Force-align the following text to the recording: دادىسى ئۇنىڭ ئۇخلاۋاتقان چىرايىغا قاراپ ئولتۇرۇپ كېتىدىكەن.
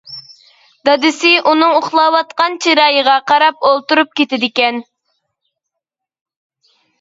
دادىسى 0.87 1.33
ئۇنىڭ 1.51 1.75
ئۇخلاۋاتقان 1.79 2.57
چىرايىغا 2.65 3.19
قاراپ 3.33 3.69
ئولتۇرۇپ 3.69 4.17
كېتىدىكەن. 4.21 4.81